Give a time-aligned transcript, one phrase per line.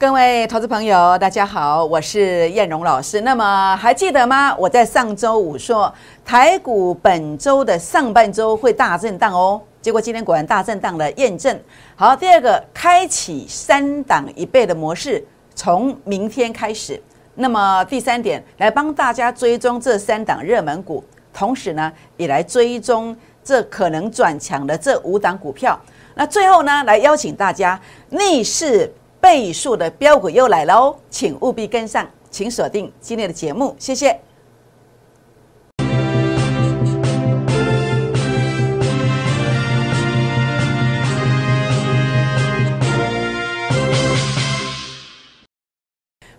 [0.00, 3.20] 各位投资朋友，大家好，我是燕荣老师。
[3.20, 4.56] 那么还记得吗？
[4.56, 11.54] 我在上周五说台股本周的上半周会大震荡哦，结果今天果然大震荡的验证。
[11.96, 15.22] 好，第二个，开启三档一倍的模式，
[15.54, 16.98] 从明天开始。
[17.34, 23.14] 那么第三点，来帮大家追踪这三档热门股，同时呢，也来追踪
[23.44, 25.78] 这可能转强的这五档股票。
[26.14, 27.78] 那最后呢，来邀请大家
[28.08, 28.90] 逆势。
[29.20, 34.18] 倍数的标股又来了哦，请务必跟上，请锁定今天的节目，谢谢。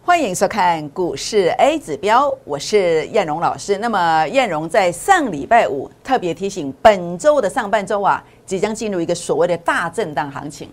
[0.04, 3.78] 欢迎收看股市 A 指标，我是燕荣老师。
[3.78, 10.68] 那么燕荣在上礼拜五特别提醒，本周的上半周啊，即将进入一个所谓的大震荡行情。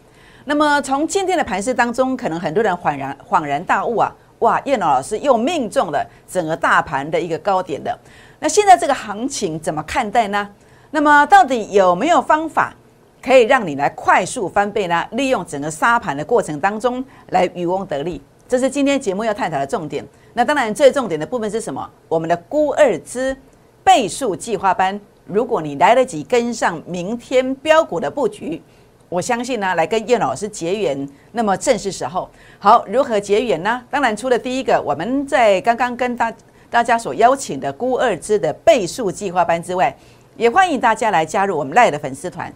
[0.49, 7.95] 那么从今天的盘势当中，可能很多人恍然恍然大悟啊，哇，叶老师又命中了整个大盘的一个高点的。
[8.41, 10.49] 那现在这个行情怎么看待呢？
[10.91, 12.73] 那么到底有没有方法
[13.21, 15.05] 可以让你来快速翻倍呢？
[15.11, 20.03] 利用整个杀盘的过程当中来渔翁得利，这是今天节目要探讨的重点。
[20.33, 21.87] 那当然最重点的部分是什么？
[22.09, 23.37] 我们的孤二之
[23.85, 28.63] 倍数计划班，如果你来得及跟上明天标股的布局。
[29.09, 32.29] 我相信呢，来跟叶老师结缘，那么正是时候。
[32.59, 33.83] 好，如何结缘呢？
[33.91, 36.33] 当然，除了第一个，我们在刚刚跟大
[36.69, 39.97] 大家所邀请的孤二之的倍数计划班之外，
[40.37, 42.53] 也欢迎大家来加入我们赖的粉丝团。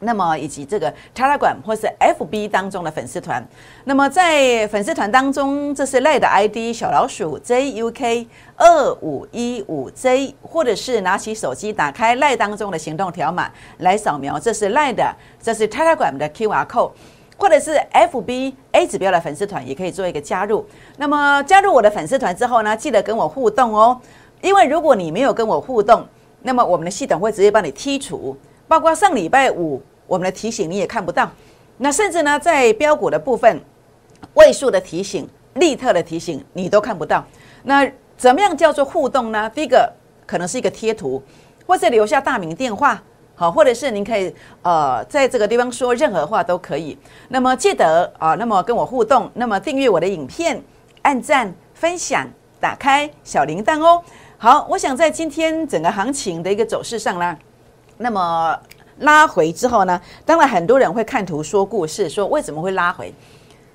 [0.00, 3.46] 那么以及这个 Telegram 或是 FB 当中的粉丝团，
[3.84, 16.92] 那么在粉丝团当中，这是赖的 ID 小老鼠 JUK 二五一五 J，或者是拿起手机打开赖当中的行动条码来扫描，这是赖的，这是 Telegram 的 QR code，
[17.36, 20.64] 或者是 FB A 指标的粉丝团也可以做一个加入。
[20.96, 24.00] 那么加入我的粉丝团之后呢，记得跟我互动哦，
[24.40, 26.06] 因为如果你没有跟我互动，
[26.40, 28.34] 那么我们的系统会直接帮你剔除，
[28.66, 29.82] 包括上礼拜五。
[30.10, 31.30] 我们的提醒你也看不到，
[31.76, 33.60] 那甚至呢，在标股的部分，
[34.34, 37.24] 位数的提醒、利特的提醒你都看不到。
[37.62, 39.48] 那怎么样叫做互动呢？
[39.50, 39.88] 第一个
[40.26, 41.22] 可能是一个贴图，
[41.64, 43.00] 或者留下大名电话，
[43.36, 46.98] 好，或者是您可以呃在这个地方说任何话都可以。
[47.28, 50.60] 那么记得啊，那么跟我互动，那么订阅我的影片、
[51.02, 52.26] 按赞、分享、
[52.58, 54.02] 打开小铃铛哦。
[54.38, 57.38] 好，我想在今天整个行情的一个走势上呢，
[57.96, 58.58] 那么。
[59.00, 63.12] 拉回之后呢，当然很多人会看图说故事，说为什么会拉回。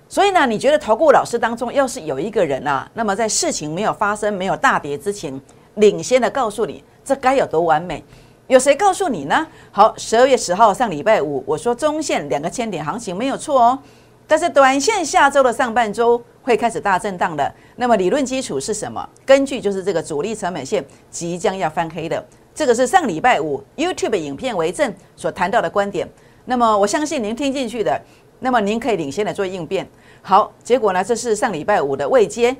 [0.08, 5.40] 所以呢，你觉得投顾老师当中，要是有一个人啊，那么在事情没有发生、没有大跌之前，
[5.75, 8.03] 领先的告诉你这该有多完美？
[8.47, 9.47] 有谁告诉你呢？
[9.72, 13.80] 好，十二月十号上礼拜五，我说中线两个千点行情没有错哦，
[14.28, 17.52] 但是短线下周的上半周会开始大震荡的。
[17.75, 19.09] 那么理论基础是什么？
[19.25, 22.24] 根据就是这个主力成本线即将要翻黑的。
[22.56, 26.08] 这个是上礼拜五 YouTube 影片为证所谈到的观点，
[26.46, 28.02] 那么我相信您听进去的，
[28.40, 29.86] 那么您可以领先的做应变。
[30.22, 31.04] 好，结果呢？
[31.04, 32.56] 这是上礼拜五的未接，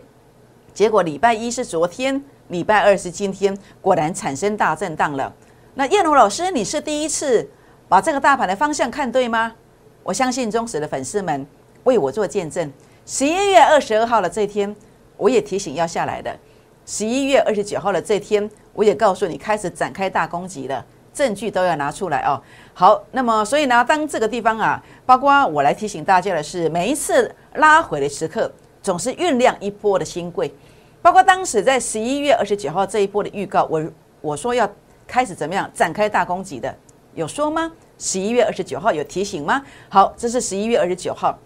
[0.74, 5.34] 结果礼拜一是昨天，礼拜二是今天，果然产生大震荡了。
[5.76, 7.50] 那叶龙老师，你是第一次
[7.88, 9.56] 把这个大盘的方向看对吗？
[10.04, 11.48] 我相信忠实的粉丝们
[11.86, 12.70] 为我做见证。
[13.06, 14.76] 十一月二十二号的这天，
[15.16, 16.38] 我也提醒要下来的。
[16.86, 18.50] 十一月二十九号的这天。
[18.74, 22.42] 我也告诉你，开始展开大攻击了，证据都要拿出来哦。
[22.74, 28.52] 好，那么所以呢，当这个地方啊，包括我来提醒大家的是，每一次拉回的时刻，
[28.82, 30.54] 总是酝酿一波的新贵。
[31.02, 33.84] 包括当时在十一月二十九号这一波的预告，我
[34.20, 34.70] 我说要
[35.08, 36.76] 开始怎么样展开大攻击的，
[37.14, 37.72] 有说吗？
[37.98, 39.64] 十一月二十九号有提醒吗？
[39.88, 41.40] 好，这是十一月二十九号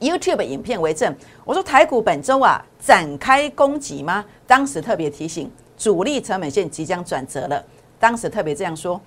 [0.00, 1.14] YouTube 影片为证。
[1.44, 4.24] 我说台股本周啊展开攻击吗？
[4.46, 5.50] 当时特别提醒。
[5.76, 7.62] 主力成本线即将转折了，
[7.98, 8.98] 当时特别这样说。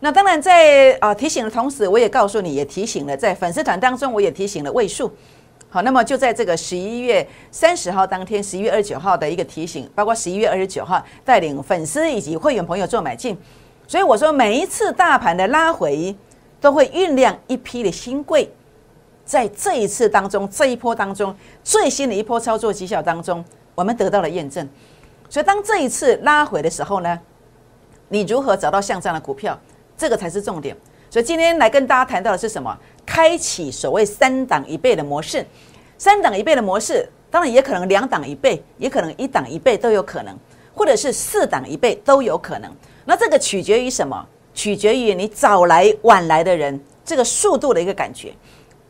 [0.00, 5.10] 那当然在啊提醒的同时，我也告诉你，也提醒了在粉丝团当中，我也提醒了位数。
[5.68, 13.38] 好，那么就在这个十一月三十号当天，十一月二十九号的一个提醒，包括十一月二十九号带领粉丝以及会员朋友做买进。
[13.86, 16.14] 所以我说，每一次大盘的拉回，
[16.60, 18.52] 都会酝酿一批的新贵，
[19.26, 21.34] 在这一次当中，这一波当中，
[21.64, 23.44] 最新的一波操作绩效当中，
[23.74, 24.66] 我们得到了验证。
[25.28, 27.20] 所以，当这一次拉回的时候呢，
[28.08, 29.58] 你如何找到像这样的股票，
[29.98, 30.76] 这个才是重点。
[31.10, 32.74] 所以今天来跟大家谈到的是什么？
[33.04, 35.44] 开启所谓三档一倍的模式。
[35.98, 40.36] 三档一倍的模式，当然也可能两档一倍，也可能一档一倍都有可能，
[40.72, 42.70] 或者是四档一倍都有可能。
[43.04, 44.24] 那这个取决于什么？
[44.54, 48.32] 取决于你早来晚来的人这个速度的一个感觉。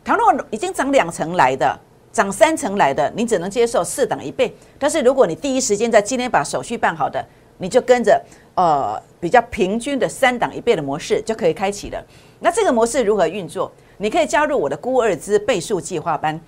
[0.07, 1.77] 倘若已经涨两层来的，
[2.13, 4.55] 涨三成来的，你只能接受四档一倍。
[4.79, 7.21] 但是如果你第一时间在今天把手续办好的，
[7.57, 8.25] 你就跟着
[8.55, 12.01] 呃比较平均的三档一倍的模式就可以开启了。
[12.39, 13.69] 那这个模式如何运作？
[13.97, 16.39] 你可以加入我的孤二资倍数计划班。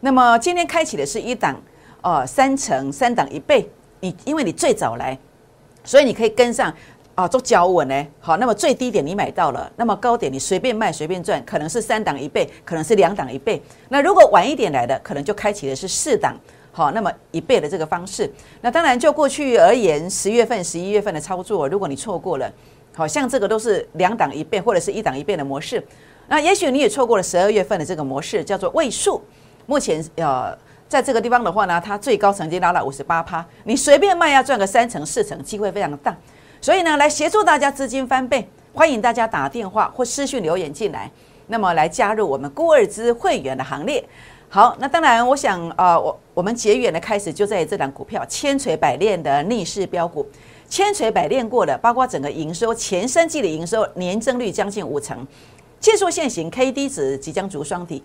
[0.00, 1.58] 那么今天开启的是一档，
[2.02, 3.66] 呃，三成三档一倍。
[4.00, 5.18] 你因为你最早来，
[5.82, 6.70] 所以你可以跟上
[7.16, 8.06] 啊，做脚稳呢。
[8.20, 13.60] 好，那么最低点你买到了，那么高点你随便卖随便赚，可能是三档一倍，可能是两档一倍。
[13.88, 16.36] 那如果晚一点来的，可能就开启的是四档，
[16.72, 18.30] 好，那么一倍的这个方式。
[18.60, 22.52] 那当然就过去而言，十月份、十一月份的操作，如果你错过了，
[22.94, 25.82] 好像这个都是两档一倍或者是一档一倍的模式。
[26.28, 29.22] 那也许你也错过了十二月份的这个模式，叫做位数。
[29.64, 30.54] 目前呃，
[30.86, 36.14] 在这个地方的话呢，它最高曾经拉了五十八趴，你随便卖要赚个三成四成，机会非常大。
[36.60, 41.10] 所以呢，来协助大家资金翻倍，欢迎大家打电话或私讯留言进来，
[41.46, 44.04] 那么来加入我们孤二资会员的行列。
[44.48, 50.26] 好，那当然，我想啊，我我们结缘的开始就在这档股票千锤百炼的逆势标股，
[50.68, 55.26] 千锤百炼过的，包括整个营收前三季的营收年增率将近五成。
[55.78, 58.02] 技术线型 K D 值即将逐双底，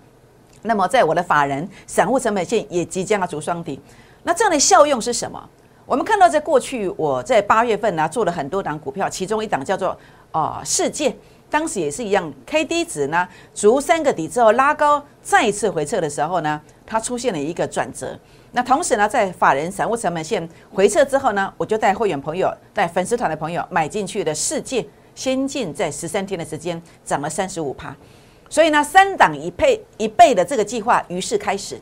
[0.63, 3.79] 那么在我的法人散户成本线也即将要逐双底，
[4.23, 5.49] 那这样的效用是什么？
[5.85, 9.97] 我们看到在过去我在八月份呢做了很多档股票，其中一档叫做
[10.31, 11.15] 啊世界，
[11.49, 18.17] 当时也是一样，K D 值呢逐三个底之后拉高，再一次回撤的时候呢，它出现了一个转折。
[18.53, 24.85] 那同时呢，在法人散户成本线回撤之后呢，我就带会员朋友、带粉丝团的朋友买进去的世界。
[25.13, 27.93] 先进在十三天的时间涨了三十五趴，
[28.49, 31.77] 所以呢，三档一倍一倍的这个计划于是开始。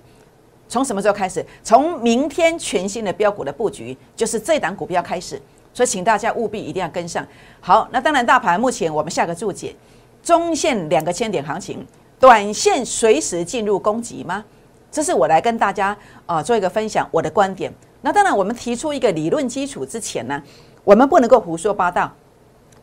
[0.69, 1.45] 从什么时候开始？
[1.63, 5.41] 从明天全新的标股的布局，就是这档股票开始。
[5.73, 7.25] 所以，请大家务必一定要跟上。
[7.59, 9.75] 好，那当然，大盘目前我们下个注解：
[10.23, 11.85] 中线两个千点行情，
[12.19, 14.43] 短线随时进入攻击吗？
[14.91, 15.95] 这是我来跟大家
[16.25, 17.71] 啊做一个分享我的观点。
[18.01, 20.41] 那当然，我们提出一个理论基础之前呢，
[20.83, 22.11] 我们不能够胡说八道。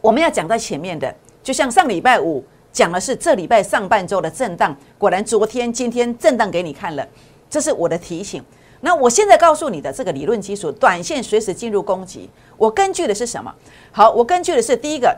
[0.01, 1.13] 我们要讲在前面的，
[1.43, 7.07] 就像上礼拜五讲的是这礼拜上半周的震荡，果然昨天、今天震荡给你看了，
[7.49, 8.43] 这是我的提醒。
[8.81, 13.53] 那我现在告诉你的这个理论基础，短线随时进入攻击，我根据的是什么？
[13.91, 15.17] 好，我根据的是第一个，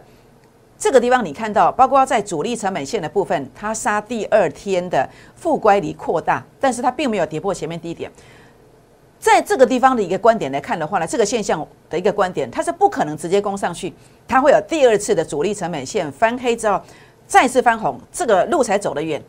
[0.79, 8.11] 这个地方你看到，包括在主力成本线的部分，它杀第二天的负乖离扩大，但是它并没有跌破前面低点。
[9.19, 13.93] 在这个地方的一个观点来看的话呢，这个现象的一个观点，它是不可能直接攻上去，
[14.29, 16.81] 它会有第二次的主力成本线翻黑之后，
[17.27, 19.21] 再次翻红，这个路才走得远。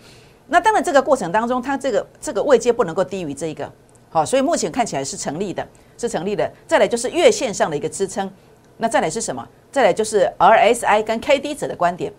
[0.50, 3.72] 那当然，这个过程当中，它这个这个位阶不能够低于这一个，
[4.10, 5.66] 好，所以目前看起来是成立的，
[5.98, 6.52] 是成立的。
[6.68, 8.30] 再来就是月线上的一个支撑，
[8.78, 9.48] 那再来是什么？
[9.72, 12.12] 再来就是 RSI 跟 KD 值的观点。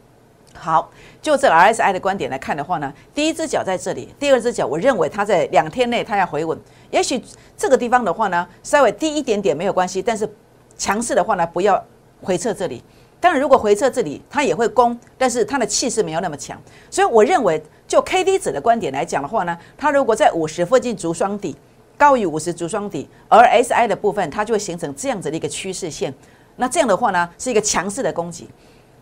[0.54, 0.90] 好，
[1.20, 6.58] 就这 RSI 的观点来看的话呢，第一只脚在这里，第二只脚，我认为它在两天内它要回稳。
[6.90, 7.22] 也许
[7.56, 10.28] 这个地方的话呢，稍微低一点点没有关系，但是
[10.76, 11.82] 强势的话呢，不要
[12.22, 12.82] 回撤这里。
[13.20, 16.60] 当然，如果回撤这里，它也会攻，但是它的气势没有那么强。
[16.90, 21.56] 所以我认为，就 K D 值的观点来讲的话呢，它如果在五十附近逐双底，
[21.98, 26.14] 高于五十逐双底，而 S I 的部分它就会形成这样子的一个趋势线。
[26.54, 28.48] 那这样的话呢，是一个强势的攻击。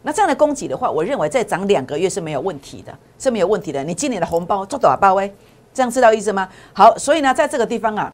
[0.00, 3.84] 那这样的供给的话，我认为再涨两个月是没有问题的，是没有问题的。
[3.84, 5.30] 你今年的红包做多少包哎？
[5.74, 6.48] 这样知道意思吗？
[6.72, 8.10] 好，所以呢，在这个地方啊，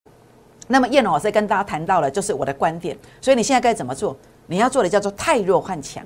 [0.67, 2.99] 那么叶龙老师跟大家谈到了，就是我的观点。
[3.21, 4.17] 所以你现在该怎么做？
[4.49, 6.05] 你要做的叫做太弱换强，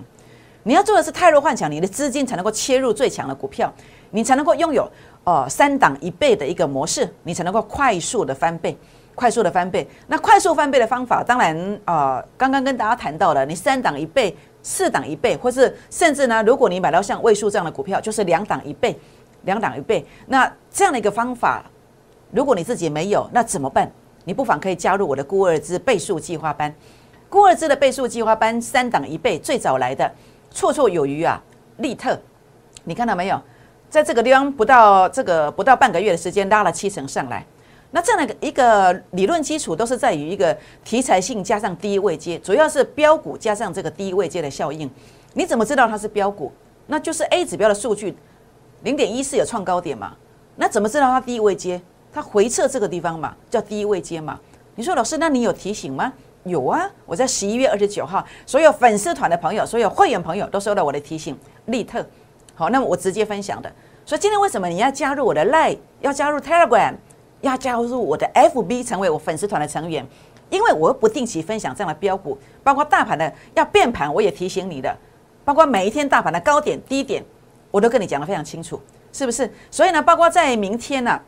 [0.65, 3.73] 你要做的是太弱换强，你的资金才能够切入最强的股票，
[4.11, 4.91] 你才能够拥有
[5.25, 8.77] 哦三档一倍的一个模式，你才能够快速的翻倍，
[9.15, 9.89] 快速的翻倍。
[10.07, 14.37] 那快速翻倍的方法，当然啊，刚刚跟大家谈到了，你三档一倍。
[14.61, 18.95] 四档一倍，或是甚至呢，如果你买到像位数这样的股票，就是两档一倍，
[19.45, 20.05] 两档一倍。
[20.27, 21.65] 那这样的一个方法，
[22.33, 23.91] 如果你自己没有，那怎么办？
[24.25, 26.75] 你不妨可以加入我的孤二资倍数计划班。
[27.31, 30.13] 孤二资的倍数计划班，三档一倍，最早来的
[30.53, 31.41] 绰绰有余啊！
[31.79, 32.21] 利特，
[32.85, 33.41] 你看到没有？
[33.91, 37.45] 在这个地方不到这个不到半个月的时间，拉了七成上来。
[37.91, 44.91] 那这样的一个理论基础都是在于一个题材性加上低位阶，主要是标股加上这个低位阶的效应。
[45.33, 46.53] 你怎么知道它是标股？
[46.87, 48.15] 那就是 A 指标的数据
[48.83, 50.15] 零点一四有创高点嘛？
[50.57, 51.81] 那怎么知道它低位阶？
[52.13, 54.39] 它回撤这个地方嘛，叫低位阶嘛？
[54.75, 56.13] 你说老师，那你有提醒吗？
[56.45, 61.39] 有啊，我在十一月二十九号，所有粉丝团的朋友，所有会员朋友都收到我的提醒。
[61.67, 62.05] 立特，
[62.59, 63.73] 好，那么我直接分享的。
[64.05, 66.93] 所以今天为什么你要加入我的 Line，要加入 Telegram？
[67.41, 70.05] 要加入我的 FB，成为我粉丝团的成员，
[70.51, 74.93] 因为我不定期分享这样的标股，包括大盘的要变盘，我也提醒你的，
[75.45, 77.25] 包括每一天大盘的高点低点，
[77.71, 78.81] 我都跟你讲的非常清楚，
[79.13, 79.49] 是不是？
[79.71, 81.21] 所以呢，包括在明天呢，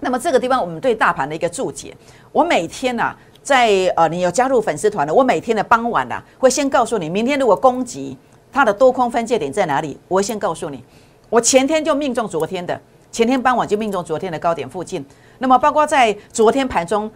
[0.00, 1.96] 那么这个地方我们对大盘的一个注解，
[2.32, 3.14] 我每天呐，
[3.44, 8.18] 在呃你有加入粉丝团的，我每天的傍晚呐，会先告诉你，明天如果攻击
[8.54, 10.84] 它的多空分界点在哪里，我先告诉你。
[11.28, 12.80] 我前天就命中昨天的，
[13.10, 15.04] 前天傍晚就命中昨天的高点附近。
[15.38, 17.10] 那么包括在昨天盘中，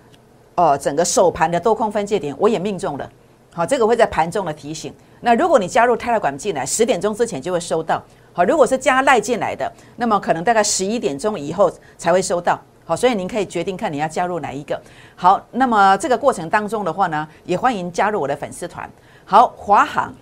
[0.56, 3.08] 呃，整个首盘的多空分界点，我也命中了。
[3.54, 4.92] 好，这个会在盘中的提醒。
[5.20, 8.02] 那如果你加入泰勒管进来，十点钟之前就会收到。
[8.32, 12.60] 好，如果是加赖进来的，那么可能大概十一点钟以后才会收到。
[12.84, 14.80] 好，所以您可以决定看你要加入哪一个。
[15.14, 18.90] 好，那么这个过程当中的话呢，也欢迎加入我的粉丝团。
[19.24, 20.12] 好，华航，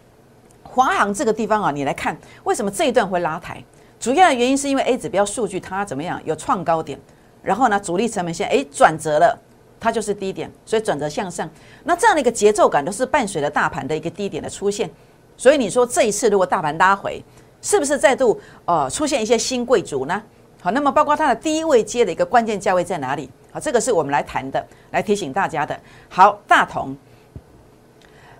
[0.76, 2.14] 华航这个地方啊，你来看
[2.44, 3.64] 为什么这一段会拉抬？
[3.98, 7.00] 主要的原因是因为 A 指标数据它怎么样有创高点，
[7.42, 9.38] 然后呢主力成本线哎转折了，
[9.80, 11.48] 它就是低点，所以转折向上。
[11.82, 14.90] 那这样的一个节奏感都是伴随着大盘的一个低点的出现。
[15.34, 17.24] 所以你说这一次如果大盘拉回，
[17.62, 20.22] 是不是再度呃出现一些新贵族呢？
[20.60, 23.30] 好，那么包括它的第一位接的一个关键价位在哪里？
[23.50, 25.78] 好，这个是我们来谈的，来提醒大家的。
[26.10, 26.94] 好，大同，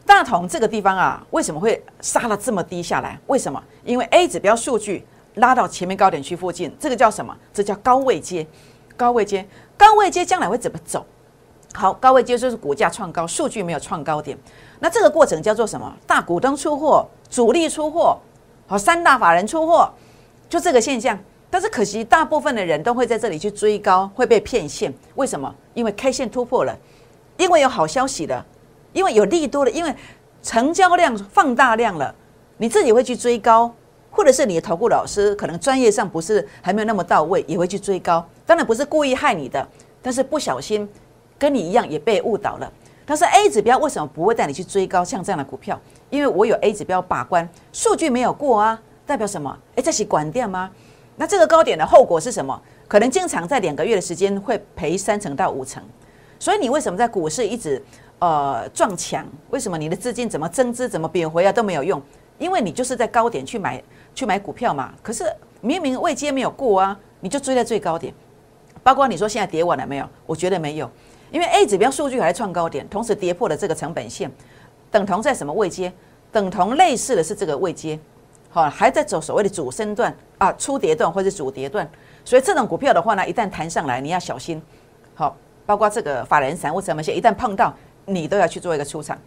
[0.07, 3.19] 大同这个地方啊，为什么会杀了这么低下来？
[3.27, 3.63] 为什么？
[3.85, 5.05] 因为 A 指标数据。
[5.37, 7.37] 拉到前面高点区附近，这个叫什么？
[7.53, 8.47] 这叫高位接，
[8.97, 9.47] 高位接，
[9.77, 11.05] 高位接将来会怎么走？
[11.75, 14.35] 好，高位接就是股价创高，数据没有创高点，
[14.81, 15.95] 那这个过程叫做什么？
[16.07, 18.19] 大股东出货，主力出货，
[18.67, 19.93] 好，三大法人出货，
[20.49, 21.19] 就这个现象。
[21.51, 24.91] 但是可惜，大部分的人都会在这里去追高，会被骗线。
[25.17, 25.55] 为什么？
[25.75, 26.75] 因为 K 线突破了，
[27.37, 28.43] 因为有好消息了，
[28.97, 29.95] 因为有利多了，因为
[30.43, 32.15] 成交量放大量了，
[32.57, 33.73] 你自己会去追高。
[34.11, 38.27] 或者是你的投顾老师可能专业上不是还没有那么到位，也会去追高。
[38.47, 39.69] 当然不是故意害你的，
[40.01, 40.89] 但是不小心
[41.39, 42.73] 跟你一样也被误导了。
[43.05, 45.79] 但是 A 指标为什么不会带你去追高像这样的股票？
[46.09, 49.55] 因为我有 A 指标把关，数据没有过啊，代表什么？
[49.75, 50.71] 哎，这是管掉吗？
[51.17, 52.59] 那这个高点的后果是什么？
[52.89, 55.83] 可能经常在两个月的时间会赔三成到五成。
[56.39, 57.83] 所以你为什么在股市一直
[58.19, 59.27] 呃撞墙？
[59.51, 62.03] 为什么你的资金怎么增资怎么贬回啊都没有用？
[62.39, 63.83] 因为你就是在高点去买。
[64.17, 64.95] 去买股票嘛？
[65.03, 65.31] 可是
[65.61, 68.15] 明明未接没有过啊，你就追在最高点。
[68.83, 70.09] 包括你说现在跌完了没有？
[70.25, 70.91] 我觉得没有，
[71.31, 74.33] 因为 A 指标数据还创高点，同时跌破了这个成本线，
[74.91, 75.93] 等同在什么位阶？
[76.33, 77.99] 等同类似的是这个位阶，
[78.49, 81.87] 好，还在走所谓的主升段啊，初跌段或者主跌段。
[82.25, 84.63] 所以这种股票的话呢，一旦弹上来，你要小心。
[85.15, 87.75] 好，包括这个法人散户成本线，一旦碰到，
[88.07, 89.19] 你都要去做一个出场。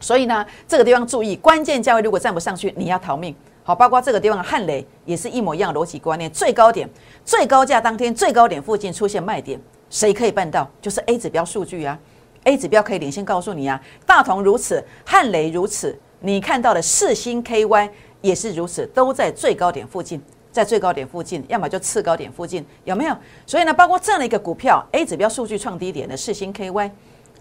[0.00, 3.32] 所以呢，这个地方注意，关键价位如果站不上去，你要逃命。
[3.64, 6.88] 好，包括这个地方的汉雷也是一模一样的逻辑观念，最高点、
[7.24, 10.68] 最高价当天最高点附近出现卖点，谁可以办到？
[10.80, 11.96] 就是 A 指标数据啊
[12.42, 17.88] ，A 指标可以领先告诉你啊，大同如此，汉雷如此，你看到的四星 KY
[18.20, 23.16] 也是如此，都在最高点附近，在最高点附近，要么就次高点附近，有没有？
[23.46, 26.90] 所以呢，包括这样的一个股票，A 指标数据创低点的四星 KY。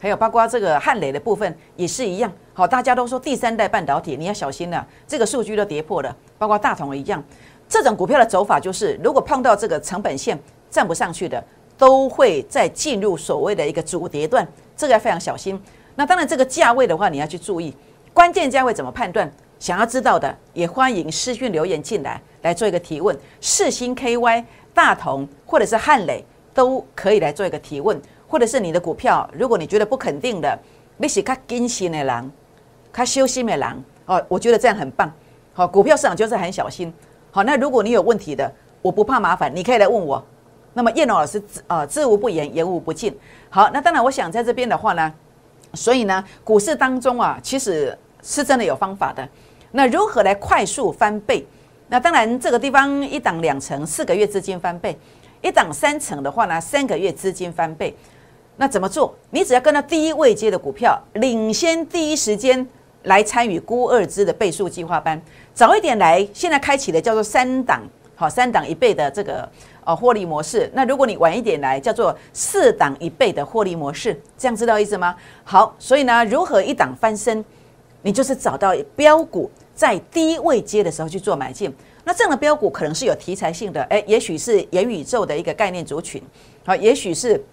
[0.02, 7.24] 还有包括这个汉磊的部分也是一样，好，大家都说第三代半导体你要小心了，这个数据都跌破了，包括大同一样，
[7.70, 10.36] 这种股票的走法就是，如果碰到这个成本线
[10.72, 11.44] 站不上去的，
[11.78, 15.62] 都会再进入所谓的一个主跌段，这个要非常小心。
[15.94, 17.72] 那当然这个价位的话，你要去注意，
[18.12, 19.32] 关键价位怎么判断？
[19.60, 23.16] 想要知道的也欢迎私讯留言进来，来做一个提问。
[23.40, 24.44] 四星 KY、
[24.74, 28.02] 大同或者是汉磊都可以来做一个提问。
[28.32, 30.58] 或者是你的股票，如果你觉得不肯定的，
[30.96, 32.32] 你是较谨慎的人，
[32.94, 35.12] 较小心的人哦，我觉得这样很棒。
[35.52, 36.94] 好，股票市场就是很小心。
[37.30, 38.50] 好，那如果你有问题的，
[38.82, 40.24] 我不怕麻烦，你可以来问我。
[40.74, 43.14] 那么叶龙老师啊，知无不言，言无不尽。
[43.50, 45.14] 好，那当然，我想在这边的话呢，
[45.74, 49.28] 所以呢，股市当中啊，其实是真的有方法的。
[49.72, 51.46] 那如何来快速翻倍？
[51.90, 54.96] 那当然，这个地方一档两成，四个月资金翻倍；
[55.42, 57.94] 一档三成的话呢，三个月资金翻倍。
[58.62, 59.12] 那怎么做？
[59.32, 62.64] 你只要跟到第一位接的股票，领先第一时间
[63.06, 65.20] 来参与估二支的倍数计划班，
[65.52, 67.82] 早一点来，现在开启的叫做三档，
[68.14, 69.50] 好，三档一倍的这个
[69.84, 70.70] 呃获利模式。
[70.76, 75.16] 那如果你晚一点来，叫做四档一倍的获利模式，这样知道意思吗？
[75.44, 77.44] 好，所以呢，如何一档翻身？
[78.04, 81.74] 你就是找到标股在低位接的时候去做买进。
[82.04, 86.22] 那这样的标股可能是有题材性的，诶，也许是元宇宙的一个概念族群，
[86.64, 87.44] 好，也许是。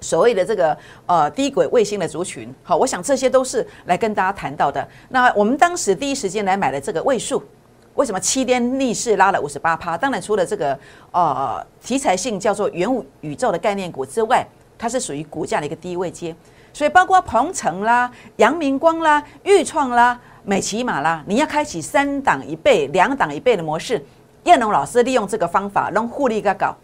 [0.00, 0.76] 所谓的这个
[1.06, 4.86] 呃低轨卫星的族群，好，我想这些都是来跟大家谈到的。
[5.08, 7.42] 那我们当时第一时间来买的这个位数，
[7.94, 9.96] 为什么七天逆势拉了五十八趴？
[9.96, 10.78] 当然除了这个
[11.12, 12.88] 呃题材性叫做元
[13.20, 14.46] 宇宙的概念股之外，
[14.78, 16.34] 它是属于股价的一个低位阶。
[16.72, 24.04] 所以包括鹏程啦、阳明光啦、裕创啦、美骑马啦，你要开启三档一倍、两档一倍的模式，
[24.44, 26.76] 燕龙老师利用这个方法，让互利个搞。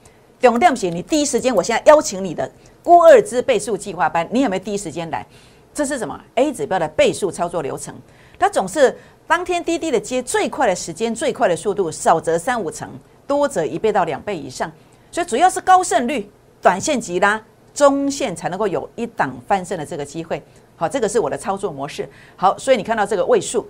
[0.42, 2.50] 重点是，你第一时间，我现在邀请你的
[2.82, 5.24] 郭二之倍数计划班，你有没有第一时间来？
[5.72, 7.94] 这是什么 A 指标的倍数操作流程？
[8.40, 12.90] 它总是当天滴滴的接最快的时间、最快的速度，少则三五成，
[13.24, 14.70] 多则一倍到两倍以上。
[15.12, 16.28] 所以主要是高胜率，
[16.60, 17.40] 短线急拉，
[17.72, 20.42] 中线才能够有一档翻身的这个机会。
[20.74, 22.08] 好，这个是我的操作模式。
[22.34, 23.64] 好，所以你看到这个位数，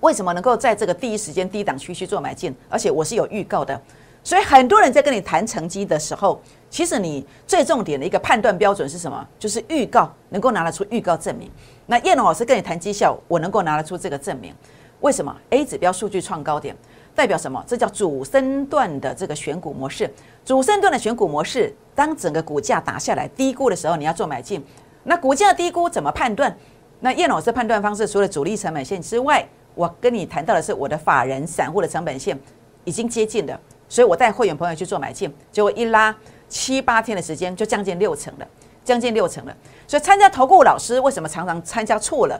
[0.00, 2.54] 为什么能够在这个第一时间低档区去做买进？
[2.68, 3.80] 而且我是有预告的。
[4.24, 6.40] 所以很多人在跟你谈成绩的时候，
[6.70, 9.28] 其实你最重点的一个判断标准是什么？
[9.38, 11.50] 就是预告能够拿得出预告证明。
[11.84, 14.54] 那叶龙老师跟你谈绩效，我能够拿得出这个证明。
[15.00, 16.74] 为什么？A 指标数据创高点，
[17.14, 17.62] 代表什么？
[17.66, 20.10] 这叫主升段的这个选股模式。
[20.42, 24.64] 主升段的选股模式，当整个股价打下来低估的时候，你要做买进。
[25.02, 26.56] 那股价低估怎么判断？
[27.00, 32.38] 那叶老师判断方式除了主力成本线之外，我跟你谈到的是我的法人散户的成本线
[32.84, 33.60] 已经接近了。
[33.94, 36.12] 所以我带会员朋友去做买进，结果一拉
[36.48, 38.48] 七八天的时间就将近六成了，
[38.82, 39.56] 将近六成了。
[39.86, 42.36] 所以参加投顾老师为什么常常参加错了？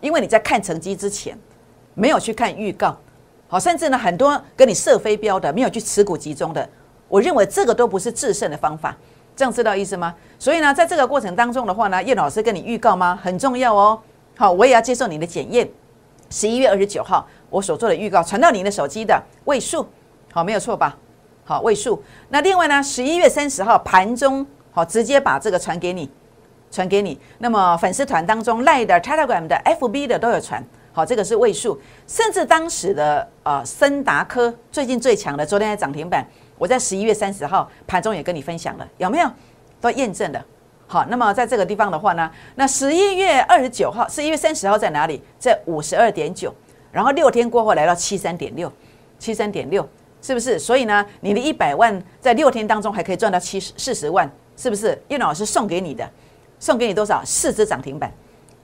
[0.00, 1.36] 因为你在看成绩之前
[1.94, 2.96] 没有去看预告，
[3.48, 6.70] 好，甚至呢很多跟你设飞镖的，没有去持股集中的，
[7.08, 8.96] 我认为这个都不是制胜的方法。
[9.34, 10.14] 这样知道意思吗？
[10.38, 13.18] 所以呢，在这个过程当中的话呢，叶老师跟你预告吗？
[13.20, 14.00] 很重要哦。
[14.36, 15.68] 好，我也要接受你的检验。
[16.30, 19.84] 十一月二十九号我所做的预告传到您的手机的位数。
[20.38, 20.96] 好，没有错吧？
[21.44, 22.00] 好，位数。
[22.28, 26.08] 那另外呢，十一月三十号盘中，好，直接把这个传给你，
[26.70, 27.18] 传给你。
[27.38, 30.64] 那么粉丝团当中赖的、Telegram 的、FB 的都有传。
[30.92, 31.76] 好，这个是位数。
[32.06, 36.24] 甚至当时的呃森达科最近最强的，昨天在涨停板，
[36.56, 39.28] 我在十一月三十号盘中也跟你分享了，有没有？
[39.80, 40.40] 都验证了。
[40.86, 45.20] 好，那么在这个地方的话呢，那十一月二十九号、十一月三十号在哪里？
[45.36, 46.54] 在五十二点九，
[46.92, 48.72] 然后六天过后来到七三点六，
[49.18, 49.84] 七三点六。
[50.20, 50.58] 是不是？
[50.58, 55.00] 所以呢，你的一百万在六天当中还可以赚到七十四十万，是不是？
[55.08, 56.08] 叶老师送给你的，
[56.58, 57.22] 送给你多少？
[57.24, 58.12] 四只涨停板，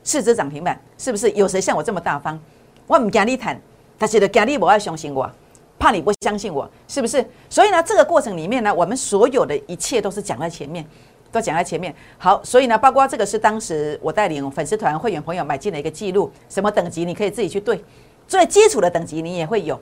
[0.03, 1.31] 四只涨停板，是不是？
[1.31, 2.39] 有谁像我这么大方？
[2.87, 3.59] 我唔跟你谈，
[3.97, 5.31] 但是的跟你不爱相信我，
[5.79, 7.25] 怕你不相信我，是不是？
[7.49, 10.85] 所以呢，这个过程里面呢，我们所有的一切都是讲在前面，
[11.31, 11.95] 都讲在前面。
[12.19, 17.83] 好，所以呢，包括这个是当时我带领粉丝团会员朋友买进的一个记录，什么等级你可以自己去对，
[18.27, 19.81] 最基础的等级你也会有。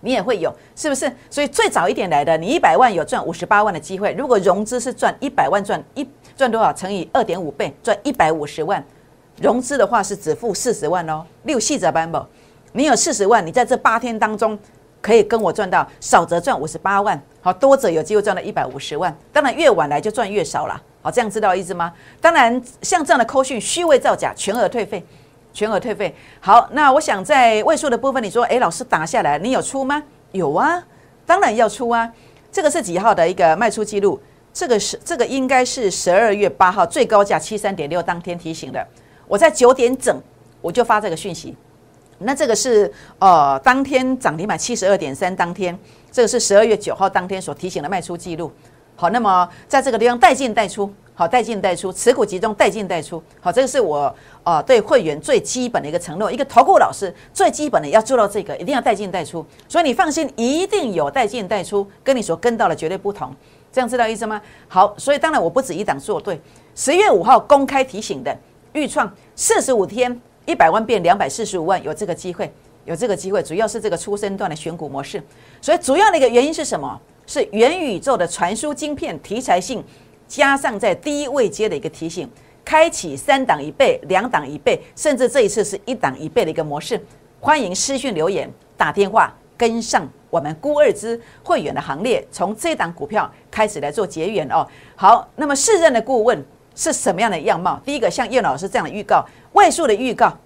[0.00, 1.10] 你也会有，是不是？
[1.28, 4.12] 所以最早一点来的，你一百万有赚五十八万的机会。
[4.12, 8.84] 如果融资是赚一百万，赚一赚多少乘以二点五倍，赚一百五十万。
[9.40, 12.24] 融资的话是只付四十万哦，六细则班不？
[12.72, 14.58] 你有四十万，你在这八天当中
[15.00, 19.16] 可以跟我赚到少则赚五十八万，好多则有机会赚到一百五十万。
[19.32, 21.92] 当然越晚来就赚越少了，好这样知道意思吗？
[22.20, 25.04] 当然像这样的扣讯虚伪造假，全额退费。
[25.58, 26.14] 全额退费。
[26.38, 30.00] 好，那我想在位数的部分，你说，哎，老师打下来，你有出吗？
[30.30, 30.80] 有啊，
[31.26, 32.08] 当然要出啊。
[32.52, 34.20] 这个是几号的一个卖出记录？
[34.52, 38.86] 这个是这个应该是十二月八号最高价七三点六当天提醒的。
[39.26, 40.22] 我在九点整
[40.60, 41.56] 我就发这个讯息。
[42.18, 45.76] 那这个是呃当天涨停板七十二点三当天，
[46.12, 48.52] 这个是十二月九号当天所提醒的卖出记录。
[49.00, 50.92] 好，那么在这个地方带进带出。
[51.14, 53.20] 好，带进带出，持股集中，带进带出。
[53.40, 56.30] 好，这个是我啊对会员最基本的一个承诺。
[56.30, 59.44] 一个投顾老师最基本的要做到这个，一定要带进带出。
[59.68, 63.34] 所以你放心，一定有带进带出，跟你所跟到的绝对不同。
[63.72, 64.40] 这样知道意思吗？
[64.68, 66.40] 好，所以当然我不止一档做对。
[66.76, 68.36] 十月五号公开提醒的
[68.72, 72.52] 预创四十五天一百万变两百四十五万，有这个机会，
[72.84, 75.20] 有这个机会，主要是这个出生段的选股模式。
[75.60, 77.00] 所以主要的一个原因是什么？
[77.28, 79.84] 是元宇宙的传输晶片题材性。
[80.26, 82.30] 加上在低位接的一个提醒，
[82.62, 87.02] 开启三档一倍、两档一倍，甚至这一次是一档一倍的一个模式。
[87.40, 94.66] 欢迎私讯留言、打电话跟上我们孤二之会员的行列，从这档股票开始来做结缘哦。
[94.96, 97.80] 好，那么四任的顾问是什么样的样貌？
[97.82, 100.36] 第一个像叶老师这样的预告，位数的预告，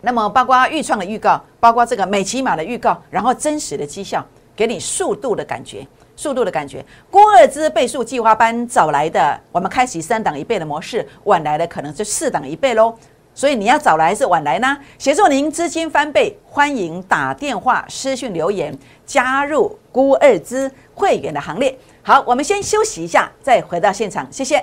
[0.00, 5.86] 那么包括预创的预告，包括这个美骑马的预告，然后真实的绩效，给你速度的感觉。
[6.20, 12.94] 速度的感觉，郭二之倍数计划班早来的，我们开启三档一倍的模式，晚来的可能就四档一倍喽。
[13.34, 14.76] 所以你要早来还是晚来呢？
[14.98, 21.74] 协助您资金翻倍，欢迎打电话、私讯留言，加入郭二之会员的行列。
[22.02, 24.62] 好，我们先休息一下，再回到现场，谢谢。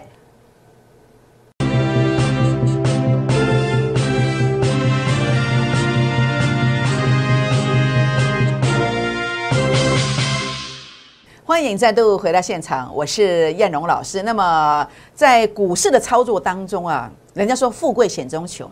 [11.58, 14.22] 欢迎再度回到现场，我是燕荣老师。
[14.22, 18.70] 那么在股市的操作当中啊，人家说富贵险中求，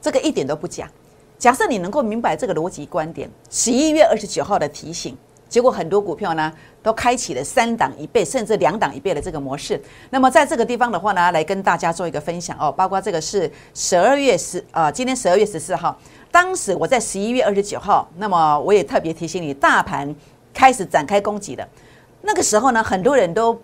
[0.00, 0.90] 这个一点都不假。
[1.38, 5.16] 假设你能够明白这个逻辑观点，十一月二十九号的提醒，
[5.48, 9.80] 结果很多股票呢都开启了三档一倍甚至两档一倍的这个模式。
[10.10, 15.96] 那么在这个地方的话呢，来跟大家做一个分享哦，包括这个是十二月十啊，今天十二月十四号，
[16.32, 20.12] 当时我在十一月二十九号，那么我也特别提醒你，大盘
[20.52, 21.68] 开始展开攻击的，
[22.26, 23.56] 那个时候呢，很多人都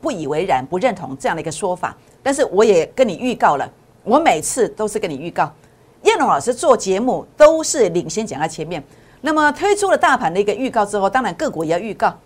[0.00, 3.70] 不以为然，不认同这样的一个说法，但是我也跟你预告了，
[4.04, 5.52] 我每次都是跟你预告，
[6.02, 8.82] 叶龙老师做节目都是领先讲在前面。
[9.20, 12.18] 那么推出了大盘的一个预告之后，当然个股也要预告。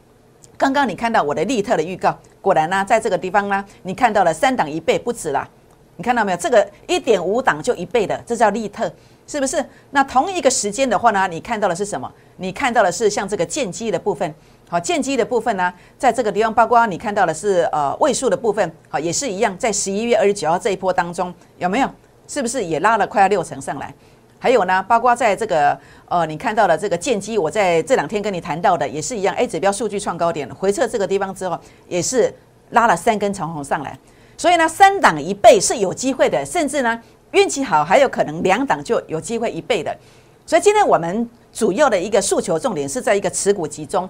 [0.56, 5.48] 刚刚你看到我的利特的预告，果然呢，在这个地方呢，你看到了三档一倍不止啦。
[5.96, 6.38] 你看到没有？
[6.38, 8.90] 这个一点五档就一倍的，这叫利特，
[9.26, 9.62] 是不是？
[9.90, 12.10] 那同一个时间的话呢，你看到的是什么？
[12.36, 14.34] 你看到的是像这个剑机的部分，
[14.70, 21.90] 好，剑机的部分呢，在这个地方，包括你看到的是呃位数的部分，好，也是一样，在十一月二十九号这一波当中，有没有？
[22.28, 23.92] 是不是也拉了快要六成上来？
[24.38, 25.76] 还有呢，包括在这个
[26.08, 32.32] 呃，你看到的这个剑机，我在这两天跟你谈到的也是一样，A 指标数据创高点，回撤这个地方之后，也是
[32.70, 33.98] 拉了三根长红上来，
[34.36, 37.02] 所以呢，三档一倍是有机会的，甚至呢，
[37.32, 39.92] 运气好还有可能两档就有机会一倍的。
[40.46, 44.08] 所以今天我们主要的一个诉求重点是在一个持股集中，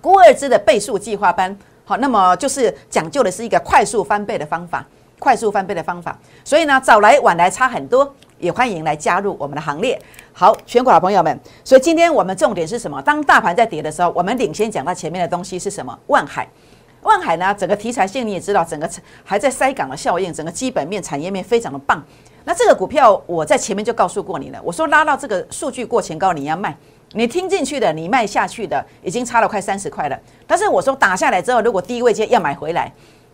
[0.00, 4.86] 估二支的倍数计划班，好，那么就是讲究的是一个快速翻倍的方法，
[5.18, 8.14] 快速翻倍的方法，所以呢，早来晚来差很多。
[8.38, 9.96] 也欢迎来加入我们的行列。
[10.32, 13.00] 好，全国好朋友们，所以今天我们重点是什么？
[13.00, 15.96] 当大盘在跌的时候，我们领先讲到前面的东西是什么？
[16.08, 16.48] 万海，
[17.02, 17.54] 万海呢？
[17.54, 18.90] 整个题材性你也知道，整个
[19.22, 22.04] 还在塞港的效应，整个基本面、产业面非常的棒。
[22.42, 26.76] 那这个股票我在前面就告诉过你了，我说拉到这个数据过前高你要卖，
[27.14, 30.18] 你听进去的，你卖下去的，已经差了快三十块了。
[30.46, 32.90] 但是我说打下来之后，如果低位阶要买回来，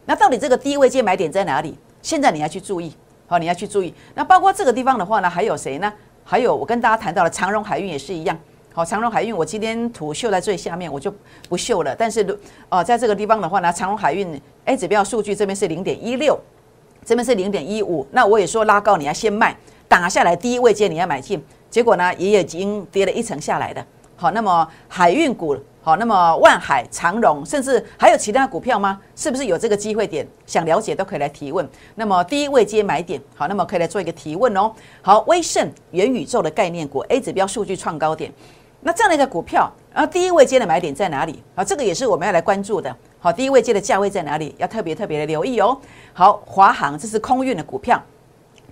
[0.06, 1.78] 那到底这个低位阶买点在哪里？
[2.02, 2.92] 现在你要去注意。
[3.26, 3.92] 好，你要去注意。
[4.14, 5.92] 那包括这个地方的话呢，还有谁呢？
[6.24, 8.36] 还有我跟大家谈到了长荣海运也是一样。
[8.72, 11.12] 好，长荣海运我今天图秀在最下面，我就
[11.48, 11.94] 不秀了。
[11.94, 12.38] 但是，
[12.68, 16.38] 呃，在这个地方的话呢，长荣海运 A 指标数据这边是零点一六，
[17.04, 18.06] 这边是零点一五。
[18.12, 19.56] 那我也说拉高你要先卖，
[19.88, 21.42] 打下来第一位阶你要买进。
[21.70, 23.84] 结果呢，也已经跌了一层下来的。
[24.16, 25.56] 好，那么海运股。
[25.80, 29.00] 好，那么万海、长荣，甚至还有其他股票吗？
[29.16, 30.26] 是不是有这个机会点？
[30.44, 31.66] 想了解都可以来提问。
[31.94, 34.70] 那么第一位接买点，好，那么可以来做一个提问哦。
[35.00, 38.30] 好，威盛元宇宙的概念股 A 指标数据创高点，
[38.80, 41.42] 那这样的一个股票，然后第一位接的买点在哪里？
[41.54, 42.94] 好，这个也是我们要来关注的。
[43.18, 44.54] 好，第一位接的价位在哪里？
[44.58, 45.80] 要特别特别的留意哦。
[46.12, 48.02] 好，华航这是空运的股票，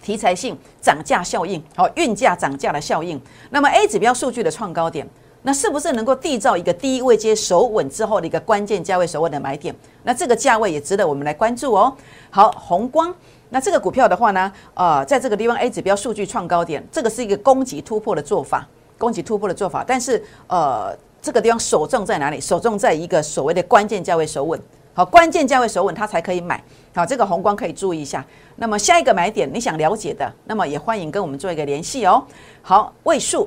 [0.02, 3.20] 题材性涨价效应，好，运价涨价的效应。
[3.50, 5.06] 那么 A 指标数据的创高点。
[5.42, 9.72] 那是不是能够缔造一个低位接守稳之后的一个关键价位守稳的买点？
[10.02, 11.96] 那这个价位也值得我们来关注哦。
[12.30, 13.14] 好，红光，
[13.50, 18.66] 那这个股票的话呢，呃，在这个地方 A 指标数据创高点，这个是一个攻击突破的做法，
[18.98, 19.84] 攻击突破的做法。
[19.86, 22.40] 但是呃，这个地方首重在哪里？
[22.40, 24.60] 首重在一个所谓的关键价位守稳。
[24.96, 26.58] 好，关键价位守稳，它才可以买。
[26.94, 28.24] 好，这个红光可以注意一下。
[28.56, 32.24] 那么下一个买点，你想了解的，那么也欢迎跟我们做一个联系哦。
[32.62, 33.46] 好，位数。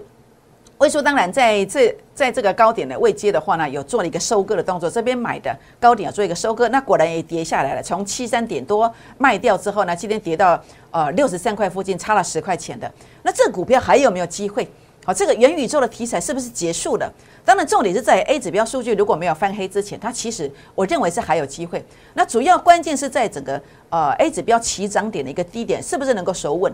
[0.77, 4.87] 位数当然在这在这个高点的位阶的话呢，有做了一个收割的动作。
[4.87, 7.81] 这边买的高点要做一个收割，那果然也跌下来了。
[7.81, 12.89] 从七三点多卖掉之后呢，今天跌到呃六十三块附近，差了十块钱的。
[13.23, 14.69] 那这股票还有没有机会？
[15.05, 17.11] 好，这个元宇宙的题材是不是结束了？
[17.43, 21.83] 当然，重点是在 A 指标数据如果没有翻黑之前，它其实我认为是还有机会。
[22.13, 23.59] 那主要关键是在整个
[23.89, 26.71] 呃 A 指标起涨点的一个低点，是不是能够守稳？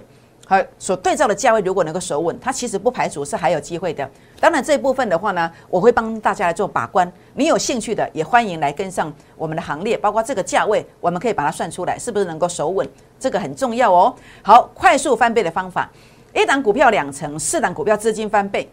[0.47, 4.07] 好，所对照的价位如果能够守稳，它其实不排除是还有机会的。
[4.39, 7.11] 当然这一部分的话呢，我会帮大家来做把关。
[7.33, 12.88] 你有兴趣的也欢迎来跟上我们的行列，包括这个价位，我们可以把它算出来，是不是能够守稳？
[13.19, 14.13] 这个很重要哦。
[14.43, 15.89] 好，快速翻倍的方法，
[16.36, 18.69] 一档股票两成，四档股票资金翻倍，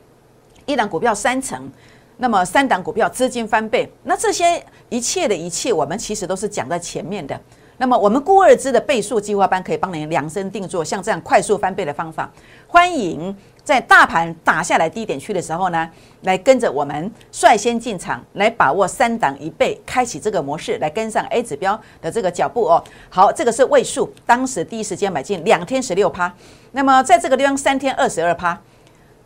[0.66, 1.70] 一档股票三成，
[2.16, 7.40] 那么三档股票资金翻倍，那这些一切的一切，我们其实都是讲在前面的。
[7.78, 12.28] 那么我们固二支的倍数计划班可以帮您量身定做，像这样快速翻倍的方法。
[12.66, 15.88] 欢迎在大盘打下来低点区的时候呢，
[16.22, 22.82] 来跟着我们率先进场，来把握三档一倍，开启这个模式，来跟上 A 指标的这个脚步哦。
[23.08, 26.32] 好，这个是位数，当时第一时间买进，两天十六趴。
[26.72, 28.60] 那么在这个地方三天二十二趴，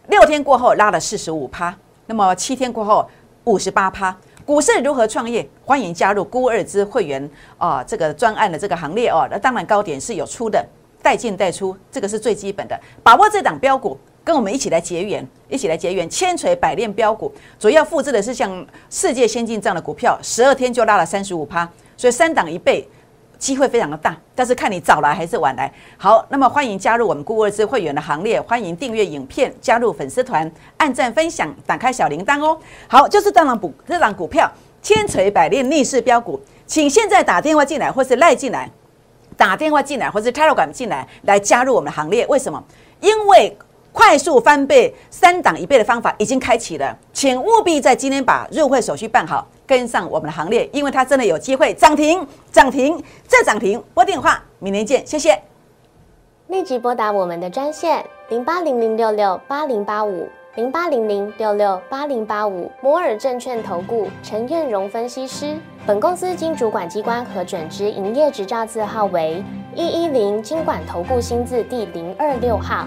[0.09, 1.75] 六天过后拉了四十五趴，
[2.07, 3.09] 那么七天过后
[3.44, 4.16] 五十八趴。
[4.44, 5.44] 股市如何创业？
[5.64, 7.83] 欢迎加入孤二之会员啊！
[7.83, 9.27] 这个专案的这个行列哦。
[9.29, 10.64] 那当然高点是有出的，
[11.03, 12.81] 带进带出，这个是最基本的。
[13.03, 17.32] 把握这档标股，跟我们一起来结缘，一起来结缘，千锤百炼标股。
[17.60, 21.64] 主要复制的是像世界先进这样的股票，十二天就拉了三十五趴，
[21.96, 22.88] 所以三档一倍，
[23.38, 25.72] 机会非常的大，但是看你早来还是晚来。
[25.96, 32.58] 好，那么欢迎加入我们顾问之会员的行列，欢迎订阅影片，加入粉丝团，按赞分享，打开小铃铛哦。
[32.88, 34.50] 好，就是这档股这档股票
[34.82, 38.68] 千锤百炼逆势标股，请现在打电话进来或是赖进来，
[39.36, 42.26] 打电话进来或是 Telegram 进来来加入我们的行列。
[42.26, 42.60] 为什么？
[42.98, 43.56] 因为
[43.96, 49.48] 快速翻倍、三档一倍的方法已经开启了，请务必在今天把入会手续办好。
[49.66, 53.82] 跟上我们的行列，因为它真的有机会涨停、涨停再涨停。
[53.94, 55.42] 拨电话，明年见，谢谢。
[56.48, 65.56] 立即拨打我们的专线零八零零六六八零八五零八零零六六八零八五摩尔证券投顾陈彦荣分析师。
[65.87, 69.42] 本公司经主管机关核准之营业执照字号为
[69.74, 72.87] 一一零金管投顾新字第零二六号。